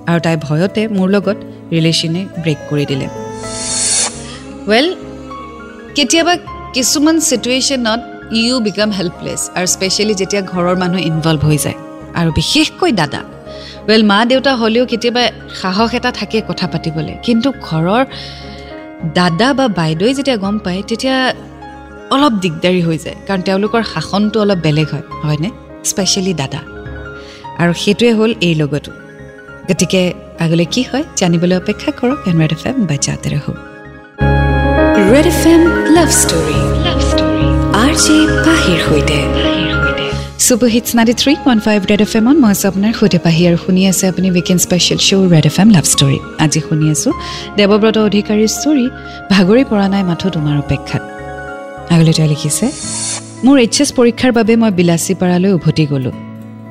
আৰু 0.09 0.19
তাই 0.25 0.35
ভয়তে 0.47 0.81
মোৰ 0.97 1.07
লগত 1.15 1.37
ৰিলেশ্যনে 1.75 2.21
ব্ৰেক 2.43 2.59
কৰি 2.69 2.85
দিলে। 2.91 3.07
ৱেল 4.69 4.87
কেতিয়াবা 5.95 6.33
কিছুমান 6.75 7.15
চিটুৱেশ্যনত 7.29 8.01
ইউ 8.39 8.55
বিকাম 8.67 8.89
হেল্পলেছ 8.99 9.41
আৰু 9.57 9.67
স্পেচিয়েলি 9.75 10.15
যেতিয়া 10.21 10.41
ঘৰৰ 10.51 10.75
মানুহ 10.83 10.99
ইনভলভ 11.11 11.41
হৈ 11.49 11.57
যায়। 11.65 11.77
আৰু 12.19 12.29
বিশেষকৈ 12.39 12.91
দাদা। 13.01 13.21
ৱেল 13.87 14.03
মা 14.11 14.19
দেউতা 14.31 14.51
হ'লেও 14.55 14.85
কেতিয়াবা 14.91 15.23
সাহস 15.61 15.89
এটা 15.97 16.11
থাকে 16.19 16.37
কথা 16.49 16.65
পাতিবলৈ। 16.73 17.15
কিন্তু 17.27 17.49
ঘৰৰ 17.69 18.03
দাদা 19.05 19.53
বা 19.53 19.67
বাইদেৱে 19.67 20.13
যেতিয়া 20.13 20.37
গম 20.37 20.57
পায় 20.57 20.83
তেতিয়া 20.87 21.33
অলপ 22.11 22.31
দিগদাৰী 22.31 22.81
হৈ 22.81 22.97
যায়। 22.97 23.15
কাৰণ 23.27 23.41
তেওঁলোকৰ 23.41 23.83
শাসনটো 23.83 24.41
অলপ 24.41 24.57
বেলেগ 24.57 24.85
হয় 24.91 25.01
হয়নে? 25.23 25.49
স্পেচিয়েলি 25.85 26.33
দাদা। 26.33 26.59
আৰু 27.57 27.73
সেইটোৱে 27.73 28.13
হ'ল 28.13 28.33
এই 28.41 28.55
লগতো। 28.55 28.91
গতিকে 29.69 30.13
আগলৈ 30.39 30.65
কি 30.65 30.83
হয় 30.83 31.03
জানিবলৈ 31.15 31.57
অপেক্ষা 31.57 31.91
কৰক 31.91 32.27
এন 32.27 32.41
ৰেড 32.41 32.51
এফ 32.51 32.65
এম 32.65 32.85
বা 32.85 32.95
জাতে 33.01 33.29
Red 35.11 35.27
F 35.27 35.47
M 35.47 35.61
love 35.93 36.09
story 36.09 36.83
love 36.83 36.99
story. 36.99 37.73
R 37.73 37.93
J 37.93 38.43
পাহিৰ 38.45 38.79
সৈতে। 38.89 39.62
Super 40.41 40.69
hits 40.75 40.89
ninety 40.97 41.13
three 41.21 41.33
one 41.45 41.59
five 41.65 41.79
Red 41.91 42.01
F 42.05 42.13
এমত 42.19 42.37
মই 42.43 42.51
আছোঁ 42.53 42.67
আপোনাৰ 42.71 42.93
সৈতে 42.99 43.19
পাহি 43.25 43.41
আৰু 43.49 43.57
শুনি 43.65 43.81
আছে 43.91 44.03
আপুনি 44.11 44.27
weekend 44.35 44.61
special 44.65 44.99
show' 45.07 45.27
Red 45.33 45.45
F 45.51 45.57
M 45.61 45.69
love 45.75 45.85
story 45.93 46.17
আজি 46.43 46.59
শুনি 46.67 46.85
আছোঁ 46.93 47.11
দেৱব্ৰত 47.57 47.97
অধিকাৰীৰ 48.07 48.51
ষ্টৰী 48.57 48.85
ভাগৰি 49.33 49.63
পৰা 49.71 49.85
নাই 49.93 50.03
মাথো 50.09 50.27
তোমাৰ 50.35 50.55
অপেক্ষাত। 50.63 51.03
আগলৈ 51.93 52.13
তেওঁ 52.17 52.29
লিখিছে 52.33 52.65
মোৰ 53.45 53.55
এইচ 53.63 53.77
এছ 53.81 53.89
পৰীক্ষাৰ 53.99 54.31
বাবে 54.37 54.53
মই 54.61 54.71
বিলাচীপাৰালৈ 54.79 55.51
উভতি 55.57 55.83
গ'লোঁ। 55.91 56.15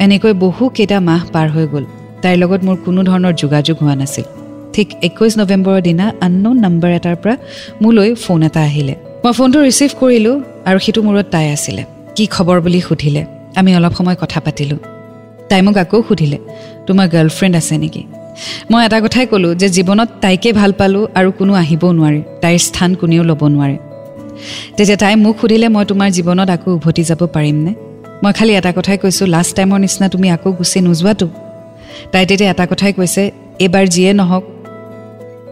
এনেকৈ 0.05 0.33
বহুকেইটা 0.45 0.99
মাহ 1.09 1.23
পাৰ 1.35 1.49
হৈ 1.55 1.67
গ'ল। 1.73 1.85
তাইৰ 2.23 2.37
লগত 2.43 2.61
মোৰ 2.67 2.77
কোনো 2.87 3.01
ধৰণৰ 3.11 3.35
যোগাযোগ 3.43 3.77
হোৱা 3.83 3.95
নাছিল। 4.01 4.27
ঠিক 4.75 4.89
একৈছ 5.09 5.33
নৱেম্বৰৰ 5.41 5.81
দিনা 5.89 6.07
আননোন 6.27 6.57
নাম্বাৰ 6.65 6.91
এটাৰ 6.99 7.17
পৰা 7.23 7.35
মোলৈ 7.83 8.09
ফোন 8.25 8.41
এটা 8.49 8.61
আহিলে। 8.69 8.95
মই 9.25 9.33
ফোনটো 9.39 9.59
ৰিচিভ 9.67 9.91
কৰিলোঁ 10.01 10.37
আৰু 10.69 10.79
সেইটো 10.85 11.01
মূৰত 11.07 11.27
তাই 11.35 11.47
আছিলে। 11.57 11.83
কি 12.17 12.25
খবৰ 12.35 12.59
বুলি 12.65 12.81
সুধিলে। 12.89 13.23
আমি 13.59 13.71
অলপ 13.79 13.93
সময় 13.99 14.17
কথা 14.23 14.39
পাতিলোঁ। 14.47 14.81
তাই 15.49 15.61
মোক 15.67 15.77
আকৌ 15.85 15.99
সুধিলে 16.09 16.39
তোমাৰ 16.87 17.07
গাৰ্লফ্ৰেণ্ড 17.15 17.55
আছে 17.61 17.75
নেকি? 17.83 18.03
মই 18.71 18.81
এটা 18.87 18.99
কথাই 19.05 19.27
ক'লোঁ 19.33 19.53
যে 19.61 19.69
জীৱনত 19.77 20.09
তাইকে 20.23 20.51
ভাল 20.61 20.71
পালোঁ 20.81 21.03
আৰু 21.19 21.31
কোনো 21.39 21.53
আহিবও 21.63 21.91
নোৱাৰে। 21.99 22.21
তাইৰ 22.43 22.59
স্থান 22.67 22.91
কোনেও 23.01 23.23
ল'ব 23.31 23.43
নোৱাৰে। 23.55 23.77
তেতিয়া 24.77 24.99
তাই 25.03 25.15
মোক 25.25 25.35
সুধিলে 25.41 25.69
মই 25.75 25.85
তোমাৰ 25.91 26.09
জীৱনত 26.17 26.49
আকৌ 26.57 26.69
উভতি 26.79 27.03
যাব 27.11 27.21
পাৰিমনে 27.37 27.73
মই 28.23 28.33
খালি 28.39 28.53
এটা 28.61 28.71
কথাই 28.79 28.97
কৈছোঁ 29.03 29.27
লাষ্ট 29.35 29.53
টাইমৰ 29.57 29.79
নিচিনা 29.85 30.07
তুমি 30.15 30.27
আকৌ 30.37 30.49
গুচি 30.59 30.79
নোযোৱাতো 30.87 31.27
তাই 32.13 32.25
তেতিয়া 32.29 32.51
এটা 32.55 32.65
কথাই 32.73 32.93
কৈছে 32.99 33.23
এইবাৰ 33.65 33.85
যিয়ে 33.95 34.11
নহওক 34.21 34.45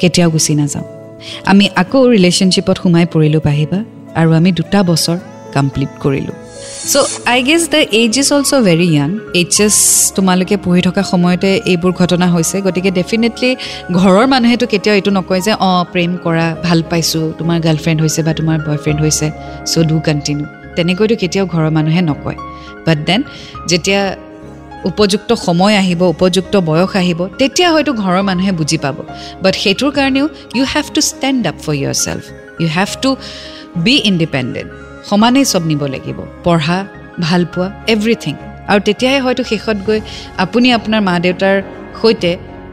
কেতিয়াও 0.01 0.29
গুচি 0.35 0.53
নাযাওঁ। 0.61 0.87
আমি 1.51 1.65
আকৌ 1.83 1.99
ৰিলেশ্যনশ্বিপত 2.15 2.77
সোমাই 2.83 3.05
পৰিলোঁ 3.15 3.41
পাহিবা 3.49 3.79
আৰু 4.21 4.31
আমি 4.39 4.51
দুটা 4.59 4.81
বছৰ 4.91 5.19
কমপ্লিট 5.55 5.91
কৰিলোঁ। 6.05 6.37
So' 6.89 6.97
I 7.33 7.41
guess 7.49 7.63
the 7.73 7.81
age 8.01 8.13
is 8.21 8.29
also' 8.37 8.53
very 8.69 8.89
young 8.99 9.11
H 9.41 9.57
S 9.67 9.77
তোমালোকে 10.17 10.57
পঢ়ি 10.65 10.81
থকা 10.87 11.03
সময়তে 11.13 11.51
এইবোৰ 11.73 11.93
ঘটনা 12.01 12.27
হৈছে। 12.35 12.57
গতিকে 12.67 12.91
ডেফিনেটলি 12.99 13.51
ঘৰৰ 14.01 14.25
মানুহেতো 14.35 14.65
কেতিয়াও 14.73 14.97
এইটো 14.99 15.11
নকয় 15.19 15.41
যে 15.47 15.53
অঁ 15.69 15.81
প্ৰেম 15.93 16.11
কৰা 16.25 16.47
ভাল 16.67 16.81
পাইছোঁ 16.91 17.25
তোমাৰ 17.39 17.57
গাৰ্লফ্ৰেণ্ড 17.67 17.99
হৈছে 18.05 18.21
বা 18.27 18.33
তোমাৰ 18.41 18.59
বয়ফ্ৰেণ্ড 18.67 18.99
হৈছে 19.05 19.27
চ' 19.71 19.85
ডু 19.91 19.97
কণ্টিনিউ 20.09 20.47
তেনেকৈতো 20.77 21.15
কেতিয়াও 21.23 21.47
ঘৰৰ 21.55 21.71
মানুহে 21.77 22.01
নকয়। 22.11 22.39
বাট 22.87 22.99
দেন 23.09 23.21
যেতিয়া 23.71 24.01
উপযুক্ত 24.91 25.31
সময় 25.47 25.75
আহিব 25.83 26.01
উপযুক্ত 26.15 26.55
বয়স 26.71 26.93
আহিব 27.03 27.21
তেতিয়া 27.41 27.69
হয়তো 27.75 27.93
ঘৰৰ 28.03 28.23
মানুহে 28.29 28.53
বুজি 28.59 28.79
পাব। 28.85 28.97
বাট 29.45 29.55
সেইটোৰ 29.63 29.91
কাৰণেও 29.99 30.27
you 30.57 30.65
have 30.75 30.87
to 30.95 31.01
stand 31.11 31.41
up 31.51 31.57
for 31.65 31.75
yourself 32.05 32.23
you 32.61 32.69
have 32.77 32.91
to 33.03 33.11
be 33.85 33.95
independent 34.11 34.71
সমানেই 35.09 35.45
চব 35.53 35.63
নিব 35.71 35.83
লাগিব। 35.95 36.19
পঢ়া 36.45 36.79
ভাল 37.27 37.43
পোৱা 37.53 37.67
এভৰিথিং 37.95 38.35
আৰু 38.71 38.81
তেতিয়াহে 38.87 39.21
হয়তো 39.25 39.43
শেষত 39.51 39.79
গৈ 39.89 40.01
আপুনি 40.45 40.67
আপোনাৰ 40.79 41.01
মা 41.09 41.15
দেউতাৰ 41.25 41.57
সৈতে 42.01 42.33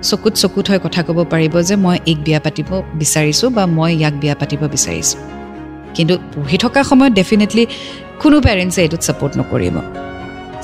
চকুত 0.10 0.34
চকুত 0.42 0.66
হৈ 0.72 0.80
কথা 0.86 1.02
ক'ব 1.08 1.18
পাৰিব 1.34 1.54
যে 1.70 1.76
মই 1.86 1.98
এইক 2.10 2.20
বিয়া 2.28 2.40
পাতিব 2.46 2.70
বিচাৰিছোঁ 3.02 3.50
বা 3.58 3.64
মই 3.78 3.92
ইয়াক 4.00 4.16
বিয়া 4.22 4.36
পাতিব 4.42 4.62
বিচাৰিছোঁ। 4.76 5.20
কিন্তু 5.96 6.16
পঢ়ি 6.34 6.58
থকা 6.64 6.80
সময়ত 6.90 7.14
ডেফিনেটলি 7.20 7.64
কোনো 8.22 8.38
পেৰেণ্টছে 8.46 8.80
এইটোত 8.86 9.02
ছাপৰ্ট 9.08 9.34
নকৰিব। 9.40 9.76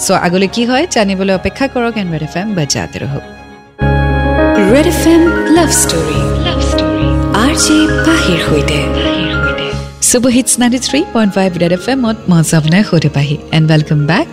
চ' 0.04 0.20
আগলৈ 0.28 0.50
কি 0.56 0.64
হয় 0.70 0.84
জানিবলৈ 0.96 1.34
অপেক্ষা 1.40 1.66
কৰক 1.74 1.96
এন 2.02 2.08
ৰেড 2.14 2.24
এফ 2.28 2.36
এম 2.42 2.48
বা 2.58 2.64
জাতে 2.74 2.98
ৰহ 3.04 3.14
Red 4.74 4.88
F 4.94 5.04
M 5.14 5.22
love 5.58 5.70
story 5.82 6.20
love 6.46 6.60
story 6.72 7.08
R 7.44 7.54
J 7.64 7.78
পাহিৰ 8.06 8.40
সৈতে। 8.48 8.80
Super 10.04 10.32
hits 10.36 10.54
ninety 10.62 10.80
three 10.88 11.00
point 11.14 11.32
five 11.38 11.52
Red 11.62 11.74
F 11.78 11.86
এমত 11.94 12.18
মই 12.30 12.42
আপোনাৰ 12.60 12.84
সৈতে 12.90 13.10
পাহি 13.18 13.36
এণ্ড 13.58 13.68
ৱেলকাম 13.72 14.00
বেক 14.10 14.28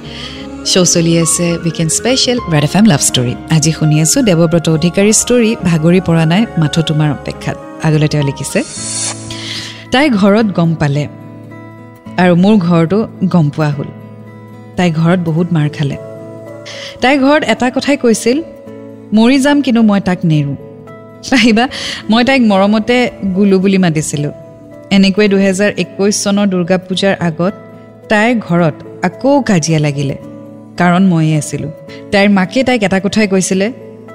শ্ব' 0.70 0.88
চলি 0.94 1.12
আছে 1.24 1.46
weekend 1.64 1.90
special 1.98 2.38
Red 2.52 2.64
F 2.68 2.74
M 2.78 2.84
love 2.92 3.00
story 3.08 3.34
আজি 3.56 3.70
শুনি 3.78 3.96
আছোঁ 4.04 4.20
দেৱব্ৰত 4.28 4.66
অধিকাৰীৰ 4.76 5.16
ষ্টৰী 5.22 5.50
ভাগৰি 5.70 6.00
পৰা 6.08 6.24
নাই 6.32 6.42
মাথো 6.60 6.80
তোমাৰ 6.88 7.08
অপেক্ষাত 7.18 7.56
আগলৈ 7.86 8.08
তেওঁ 8.12 8.24
লিখিছে 8.28 8.60
তাই 9.92 10.06
ঘৰত 10.20 10.46
গম 10.58 10.70
পালে 10.80 11.04
আৰু 12.22 12.32
মোৰ 12.44 12.54
ঘৰটো 12.66 12.98
গম 13.32 13.46
পোৱা 13.54 13.70
হ'ল 13.76 13.88
তাই 14.76 14.88
ঘৰত 15.00 15.20
বহুত 15.28 15.48
মাৰ 15.56 15.68
খালে 15.76 15.96
তাইৰ 17.02 17.16
ঘৰত 17.24 17.42
এটা 17.52 17.66
কথাই 17.76 17.96
কৈছিল 18.04 18.36
মৰি 19.16 19.36
যাম 19.44 19.56
কিন্তু 19.64 19.80
মই 19.90 20.00
তাক 20.08 20.18
নেৰোঁ 20.30 20.56
আহিবা 21.32 21.64
মই 22.10 22.22
তাইক 22.28 22.42
মৰমতে 22.50 22.96
গুলু 23.36 23.56
বুলি 23.62 23.78
মাতিছিলোঁ 23.86 24.34
এনেকৈ 24.96 25.26
দুহেজাৰ 25.32 25.70
একৈছ 25.82 26.14
চনৰ 26.24 26.46
দুৰ্গা 26.52 26.76
পূজাৰ 26.86 27.14
আগত 27.28 27.54
তাইৰ 28.10 28.32
ঘৰত 28.46 28.76
আকৌ 29.06 29.30
কাজিয়া 29.48 29.78
লাগিলে 29.86 30.16
কাৰণ 30.80 31.02
ময়ে 31.12 31.34
আছিলোঁ। 31.40 31.70
তাইৰ 32.12 32.28
মাকে 32.38 32.60
তাইক 32.68 32.82
এটা 32.88 32.98
কথাই 33.04 33.26
কৈছিলে 33.32 33.66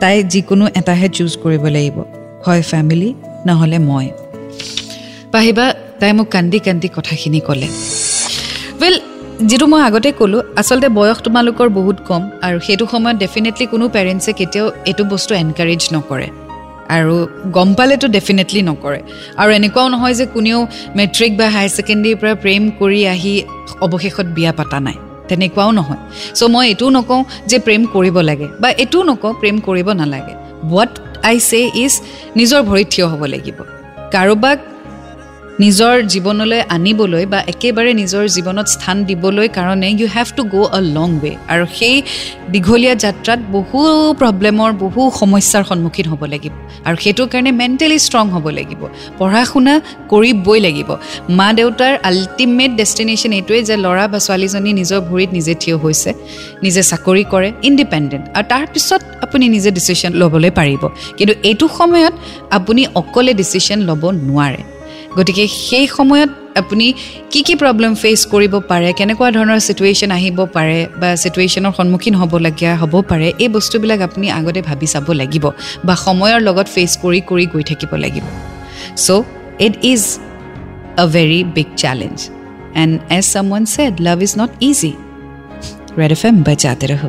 তাই 0.01 0.15
যিকোনো 0.33 0.65
এটাহে 0.79 1.07
চুজ 1.17 1.31
কৰিব 1.43 1.63
লাগিব 1.75 1.97
হয় 2.45 2.61
ফেমিলি 2.71 3.09
নহ'লে 3.47 3.79
মই। 3.89 4.07
পাহিবা 5.33 5.65
তাই 5.99 6.11
মোক 6.17 6.27
কান্দি 6.35 6.59
কান্দি 6.65 6.87
কথাখিনি 6.95 7.39
ক'লে। 7.47 7.67
ৱেল 8.81 8.95
যিটো 9.49 9.65
মই 9.71 9.81
আগতে 9.87 10.09
ক'লোঁ 10.19 10.41
আচলতে 10.61 10.87
বয়স 10.97 11.17
তোমালোকৰ 11.25 11.67
বহুত 11.79 11.97
কম 12.09 12.21
আৰু 12.45 12.57
সেইটো 12.65 12.85
সময়ত 12.93 13.15
ডেফিনেটলি 13.23 13.65
কোনো 13.73 13.85
পেৰেণ্টছে 13.95 14.31
কেতিয়াও 14.39 14.67
এইটো 14.89 15.03
বস্তু 15.13 15.31
এনকাৰেজ 15.43 15.83
নকৰে। 15.95 16.27
আৰু 16.89 17.27
গম 17.51 17.73
পালেতো 17.73 18.07
ডেফিনেটলি 18.07 18.61
নকৰে। 18.61 18.99
আৰু 19.37 19.51
এনেকুৱাও 19.51 19.87
নহয় 19.89 20.13
যে 20.13 20.25
কোনেও 20.25 20.67
মেট্ৰিক 20.95 21.37
বা 21.37 21.49
হায়াৰ 21.49 21.69
ছেকেণ্ডেৰীৰ 21.69 22.15
পৰা 22.15 22.33
প্ৰেম 22.35 22.71
কৰি 22.79 23.07
আহি 23.07 23.43
অৱশেষত 23.81 24.25
বিয়া 24.25 24.51
পতা 24.51 24.79
নাই। 24.79 24.95
তেনেকুৱাও 25.27 25.71
নহয়। 25.71 25.97
চ' 26.35 26.43
মই 26.43 26.67
এইটোও 26.67 26.89
নকওঁ 26.89 27.23
যে 27.47 27.59
প্ৰেম 27.59 27.85
কৰিব 27.85 28.19
লাগে 28.19 28.47
বা 28.59 28.69
এইটোও 28.69 29.03
নকওঁ 29.03 29.33
প্ৰেম 29.33 29.59
কৰিব 29.59 29.91
নালাগে। 29.91 30.33
হোৱাট 30.69 30.89
আই 31.23 31.39
চে 31.39 31.71
ইজ 31.75 32.01
নিজৰ 32.35 32.61
ভৰিত 32.61 32.87
থিয় 32.89 33.07
হ'ব 33.07 33.25
লাগিব। 33.25 33.57
কাৰোবাক 34.11 34.59
নিজৰ 35.63 35.95
জীৱনলৈ 36.13 36.61
আনিবলৈ 36.75 37.25
বা 37.33 37.39
একেবাৰে 37.53 37.91
নিজৰ 38.01 38.23
জীৱনত 38.35 38.67
স্থান 38.75 38.97
দিবলৈ 39.09 39.47
কাৰণে 39.57 39.87
ইউ 39.99 40.07
হেভ 40.15 40.27
টু 40.37 40.43
গ' 40.53 40.67
আ 40.77 40.79
লং 40.97 41.09
ৱে 41.23 41.31
আৰু 41.53 41.65
সেই 41.77 41.95
দীঘলীয়া 42.53 42.95
যাত্ৰাত 43.03 43.39
বহু 43.55 43.79
প্ৰব্লেমৰ 44.21 44.71
বহু 44.83 45.01
সমস্যাৰ 45.21 45.63
সন্মুখীন 45.69 46.07
হ'ব 46.11 46.21
লাগিব। 46.33 46.53
আৰু 46.87 46.95
সেইটোৰ 47.03 47.27
কাৰণে 47.33 47.51
মেণ্টেলি 47.61 47.97
ষ্ট্ৰং 48.07 48.25
হ'ব 48.35 48.45
লাগিব। 48.57 48.81
পঢ়া 49.19 49.43
শুনা 49.51 49.73
কৰিবই 50.11 50.59
লাগিব। 50.67 50.89
মা 51.37 51.47
দেউতাৰ 51.59 51.93
আল্টিমেট 52.09 52.71
ডেষ্টিনেশ্যন 52.81 53.31
এইটোৱেই 53.39 53.63
যে 53.69 53.75
ল'ৰা 53.85 54.05
বা 54.13 54.19
ছোৱালীজনী 54.25 54.71
নিজৰ 54.79 54.99
ভৰিত 55.09 55.29
নিজে 55.37 55.53
থিয় 55.61 55.75
হৈছে 55.83 56.09
নিজে 56.65 56.81
চাকৰি 56.91 57.23
কৰে 57.33 57.49
ইণ্ডিপেণ্ডেণ্ট 57.69 58.25
আৰু 58.37 58.45
তাৰপিছত 58.53 59.01
আপুনি 59.25 59.45
নিজে 59.55 59.69
ডিচিশ্যন 59.77 60.11
ল'বলৈ 60.21 60.51
পাৰিব। 60.59 60.81
কিন্তু 61.17 61.33
এইটো 61.49 61.65
সময়ত 61.79 62.13
আপুনি 62.57 62.81
অকলে 63.01 63.31
ডিচিশ্যন 63.41 63.79
ল'ব 63.89 64.03
নোৱাৰে। 64.29 64.74
গতিকে 65.17 65.43
সেই 65.67 65.85
সময়ত 65.97 66.31
আপুনি 66.61 66.85
কি 67.31 67.41
কি 67.47 67.53
প্ৰব্লেম 67.61 67.93
ফেচ 68.01 68.19
কৰিব 68.33 68.53
পাৰে 68.71 68.89
কেনেকুৱা 68.99 69.29
ধৰণৰ 69.37 69.59
চিটুৱেশ্যন 69.67 70.11
আহিব 70.17 70.37
পাৰে 70.55 70.79
বা 71.01 71.09
চিটুৱেশ্যনৰ 71.23 71.73
সন্মুখীন 71.77 72.15
হ'বলগীয়া 72.21 72.73
হ'ব 72.81 72.93
পাৰে 73.11 73.27
এই 73.43 73.49
বস্তুবিলাক 73.55 73.99
আপুনি 74.07 74.25
আগতে 74.37 74.61
ভাবি 74.69 74.87
চাব 74.93 75.07
লাগিব 75.21 75.45
বা 75.87 75.93
সময়ৰ 76.05 76.39
লগত 76.47 76.67
ফেচ 76.75 76.91
কৰি 77.03 77.19
কৰি 77.29 77.45
গৈ 77.53 77.63
থাকিব 77.69 77.91
লাগিব। 78.03 78.25
So' 79.05 79.23
it 79.65 79.75
is 79.91 80.01
a 81.03 81.05
very 81.15 81.39
big 81.55 81.69
challenge 81.83 82.17
and 82.81 82.93
as 83.17 83.25
someone 83.51 83.63
said 83.75 83.93
love 84.07 84.17
is 84.25 84.31
not 84.41 84.51
easy 84.69 84.91
Red 85.99 86.11
F 86.17 86.21
M 86.29 86.35
বজাতে 86.47 86.85
ৰহ 86.91 87.03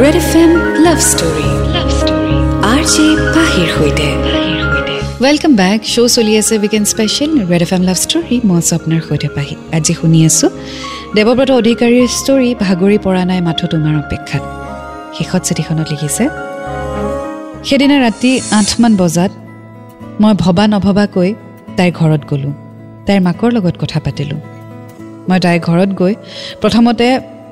Red 0.00 0.16
F 0.22 0.30
M 0.42 0.50
love 0.86 0.98
story 1.10 1.48
love 1.74 1.88
story 2.00 2.36
R 2.72 2.82
সৈতে 3.74 4.08
ৱেলকাম 5.20 5.52
বেক 5.56 5.80
শ্ব' 5.92 6.10
চলি 6.16 6.32
আছে 6.40 6.54
weekend 6.58 6.86
special 6.92 7.30
Red 7.50 7.62
F 7.66 7.72
M 7.76 7.82
love 7.88 7.98
story 8.04 8.36
মই 8.48 8.60
আপোনাৰ 8.76 9.00
সৈতে 9.08 9.28
পাহি 9.36 9.54
আজি 9.76 9.92
শুনি 9.98 10.18
আছোঁ 10.28 10.50
দেৱব্ৰত 11.16 11.50
অধিকাৰীৰ 11.60 12.08
ষ্টৰী 12.18 12.48
ভাগৰি 12.64 12.96
পৰা 13.06 13.22
নাই 13.30 13.40
মাথো 13.48 13.64
তোমাৰ 13.72 13.94
অপেক্ষাত 14.04 14.42
শেষত 15.16 15.42
চিঠিখনত 15.48 15.86
লিখিছে 15.92 16.24
সেইদিনা 17.66 17.96
ৰাতি 18.04 18.30
আঠমান 18.58 18.92
বজাত 19.02 19.32
মই 20.22 20.32
ভবা 20.44 20.64
নভবাকৈ 20.74 21.30
তাইৰ 21.76 21.90
ঘৰত 22.00 22.22
গ'লোঁ 22.30 22.52
তাইৰ 23.06 23.20
মাকৰ 23.26 23.50
লগত 23.56 23.74
কথা 23.82 23.98
পাতিলোঁ 24.04 24.40
মই 25.28 25.38
তাইৰ 25.44 25.58
ঘৰত 25.68 25.90
গৈ 26.00 26.14
প্ৰথমতে 26.62 27.06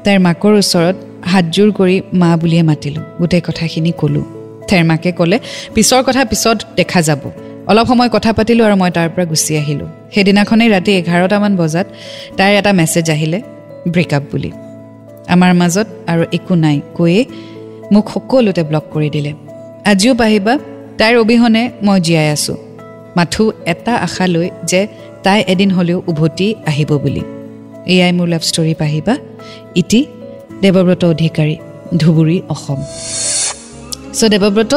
তাইৰ 0.05 0.19
মাকৰ 0.27 0.53
ওচৰত 0.63 0.97
হাতযোৰ 1.33 1.69
কৰি 1.79 1.97
মা 2.21 2.31
বুলিয়ে 2.43 2.63
মাতিলোঁ 2.71 3.05
গোটেই 3.21 3.43
কথাখিনি 3.49 3.93
ক'লোঁ 4.01 4.25
তাইৰ 4.69 4.85
মাকে 4.91 5.11
ক'লে 5.19 5.37
পিছৰ 5.75 6.01
কথা 6.09 6.23
পিছত 6.31 6.59
দেখা 6.81 7.03
যাব 7.11 7.23
অলপ 7.71 7.87
সময় 7.91 8.11
কথা 8.17 8.31
পাতিলোঁ 8.39 8.65
আৰু 8.69 8.77
মই 8.83 8.91
তাৰ 8.97 9.09
পৰা 9.15 9.25
গুচি 9.33 9.53
আহিলোঁ। 9.63 9.89
সেইদিনাখনেই 10.15 10.69
ৰাতি 10.75 10.91
এঘাৰটামান 11.01 11.53
বজাত 11.61 11.87
তাইৰ 12.39 12.55
এটা 12.61 12.73
মেছেজ 12.79 13.09
আহিলে 13.15 13.39
ব্ৰেকআপ 13.95 14.23
বুলি। 14.33 14.51
আমাৰ 15.35 15.53
মাজত 15.61 15.89
আৰু 16.13 16.23
একো 16.37 16.55
নাই 16.65 16.77
কৈয়ে 16.97 17.21
মোক 17.93 18.05
সকলোতে 18.15 18.63
ব্লক 18.69 18.85
কৰি 18.95 19.09
দিলে। 19.17 19.33
আজিও 19.91 20.13
পাহিবা 20.23 20.55
তাইৰ 20.99 21.15
অবিহনে 21.23 21.63
মই 21.87 21.99
জীয়াই 22.07 22.29
আছোঁ। 22.37 22.59
মাথো 23.17 23.45
এটা 23.73 23.95
আশা 24.07 24.25
লৈ 24.35 24.47
যে 24.71 24.81
তাই 25.25 25.39
এদিন 25.53 25.71
হ'লেও 25.77 25.99
উভতি 26.11 26.47
আহিব 26.71 26.91
বুলি। 27.03 27.23
এয়াই 27.93 28.13
মোৰ 28.19 28.29
লাভ 28.33 28.43
ষ্টৰী 28.51 28.75
পাহিবা। 28.83 29.15
ইটি 29.81 30.01
Debabrata 30.63 31.03
Adhikari 31.15 31.57
Dhubri 32.01 32.39
Assam. 32.55 32.79
So' 34.19 34.29
Debabrata 34.33 34.73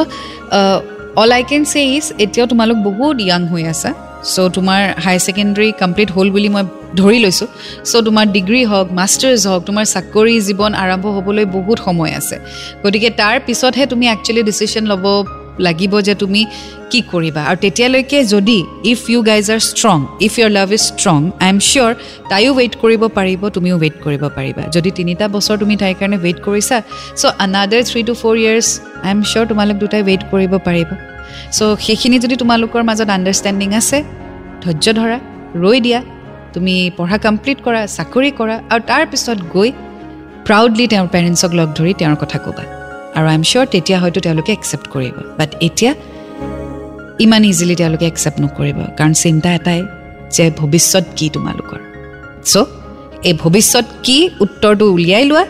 all 1.19 1.31
I 1.37 1.43
can 1.49 1.63
say 1.71 1.81
is 1.95 2.05
এতিয়াও 2.23 2.47
তোমালোক 2.51 2.77
বহুত 2.87 3.17
য়াং 3.29 3.41
হৈ 3.51 3.63
আছা। 3.73 3.91
চ' 4.33 4.49
তোমাৰ 4.55 4.81
হায়াৰ 5.03 5.21
ছেকেণ্ডেৰী 5.27 5.69
কমপ্লিট 5.81 6.09
হ'ল 6.15 6.27
বুলি 6.35 6.49
মই 6.55 6.63
ধৰি 6.99 7.19
লৈছোঁ। 7.25 7.47
চ' 7.89 8.03
তোমাৰ 8.07 8.25
ডিগ্ৰী 8.35 8.61
হওক 8.71 8.87
মাষ্টাৰ্ছ 8.99 9.43
হওক 9.51 9.61
তোমাৰ 9.69 9.85
চাকৰি 9.95 10.35
জীৱন 10.47 10.71
আৰম্ভ 10.83 11.05
হ'বলৈ 11.15 11.45
বহুত 11.57 11.77
সময় 11.85 12.13
আছে। 12.19 12.35
গতিকে 12.83 13.09
তাৰ 13.19 13.35
পিছতহে 13.45 13.85
তুমি 13.91 14.05
একচুৱেলি 14.13 14.41
ডিচিশ্যন 14.49 14.83
ল'ব 14.91 15.05
লাগিব 15.65 15.93
যে 16.07 16.13
তুমি 16.23 16.41
কি 16.91 16.99
কৰিবা। 17.11 17.41
আৰু 17.49 17.57
তেতিয়ালৈকে 17.65 18.19
যদি 18.33 18.57
if 18.91 19.01
U 19.11 19.19
guys 19.29 19.45
R 19.55 19.61
strong 19.71 19.97
if 20.27 20.33
your 20.39 20.49
love 20.57 20.67
is 20.77 20.81
strong 20.91 21.19
I 21.43 21.49
am 21.53 21.59
চিয়'ৰ 21.69 21.91
তাইও 22.31 22.51
ৱেইট 22.59 22.73
কৰিব 22.83 23.01
পাৰিব 23.17 23.41
তুমিও 23.55 23.75
ৱেইট 23.83 23.95
কৰিব 24.05 24.23
পাৰিবা। 24.37 24.63
যদি 24.75 24.89
তিনিটা 24.99 25.25
বছৰ 25.35 25.55
তুমি 25.61 25.75
তাইৰ 25.81 25.95
কাৰণে 25.99 26.17
ৱেইট 26.25 26.39
কৰিছা 26.47 26.77
চ' 27.19 27.33
another 27.45 27.81
three 27.89 28.01
two 28.07 28.13
four 28.21 28.35
years 28.43 28.67
I 29.05 29.11
am 29.15 29.21
চিয়'ৰ 29.29 29.45
তোমালোক 29.51 29.77
দুটাই 29.83 30.01
ৱেইট 30.07 30.23
কৰিব 30.31 30.53
পাৰিব। 30.67 30.89
চ' 31.57 31.75
সেইখিনি 31.85 32.17
যদি 32.23 32.35
তোমালোকৰ 32.41 32.81
মাজত 32.89 33.09
আণ্ডাৰষ্টেণ্ডিং 33.17 33.69
আছে 33.79 33.97
ধৈৰ্য 34.63 34.87
ধৰা 34.99 35.17
ৰৈ 35.63 35.77
দিয়া 35.85 35.99
তুমি 36.53 36.75
পঢ়া 36.97 37.17
কমপ্লিট 37.25 37.57
কৰা 37.65 37.81
চাকৰি 37.97 38.29
কৰা 38.39 38.55
আৰু 38.71 38.81
তাৰপিছত 38.91 39.39
গৈ 39.55 39.69
প্ৰাউডলি 40.47 40.85
তেওঁৰ 40.91 41.07
পেৰেণ্টছক 41.13 41.51
লগ 41.59 41.67
ধৰি 41.77 41.91
তেওঁৰ 41.99 42.17
কথা 42.23 42.39
ক'বা। 42.45 42.63
আৰু 43.17 43.25
আই 43.31 43.35
এম 43.39 43.43
চিয়'ৰ 43.49 43.67
তেতিয়া 43.73 43.97
হয়তো 44.03 44.19
তেওঁলোকে 44.25 44.51
একচেপ্ট 44.57 44.87
কৰিব। 44.93 45.15
বাট 45.39 45.49
এতিয়া 45.67 45.91
ইমান 47.25 47.41
ইজিলি 47.51 47.75
তেওঁলোকে 47.81 48.05
একচেপ্ট 48.11 48.37
নকৰিব 48.45 48.77
কাৰণ 48.97 49.13
চিন্তা 49.23 49.49
এটাই 49.57 49.81
যে 50.35 50.45
ভৱিষ্যত 50.59 51.05
কি 51.17 51.25
তোমালোকৰ। 51.35 51.79
চ' 52.51 52.55
এই 53.29 53.33
ভৱিষ্যত 53.43 53.87
কি 54.05 54.17
উত্তৰটো 54.45 54.85
উলিয়াই 54.95 55.23
লোৱা 55.31 55.43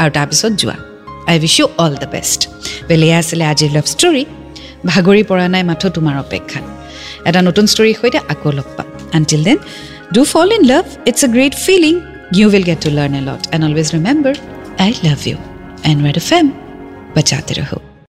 আৰু 0.00 0.10
তাৰপিছত 0.16 0.52
যোৱা। 0.60 0.76
I 1.30 1.36
wish 1.42 1.54
you 1.58 1.66
all 1.82 1.92
the 2.02 2.08
best 2.14 2.40
বেলে 2.88 3.08
আছিলে 3.20 3.44
আজিৰ 3.52 3.70
লাভ 3.76 3.86
ষ্টৰী 3.94 4.24
ভাগৰি 4.90 5.22
পৰা 5.30 5.46
নাই 5.54 5.62
মাথো 5.70 5.86
তোমাৰ 5.96 6.14
অপেক্ষাত। 6.24 6.64
এটা 7.28 7.40
নতুন 7.48 7.64
ষ্টৰীৰ 7.72 7.96
সৈতে 8.00 8.18
আকৌ 8.32 8.50
লগ 8.58 8.68
পাম। 8.76 8.88
Until 9.16 9.42
then 9.48 9.58
do 10.16 10.22
fall 10.32 10.48
in 10.56 10.62
love 10.72 10.84
it's 11.10 11.20
a 11.26 11.28
great 11.36 11.54
feeling 11.66 11.94
you 12.38 12.44
will 12.50 12.64
get 12.70 12.78
to 12.84 12.90
learn 12.98 13.12
a 13.20 13.22
lot 13.28 13.42
and 13.54 13.62
always 13.68 13.88
remember 13.96 14.34
I 14.84 14.90
love 15.06 15.18
you 15.28 15.36
and 15.90 15.98
Red 16.06 16.18
এ 16.22 16.24
ফেম 16.32 16.46
बचाते 17.17 17.53
रहो 17.53 17.88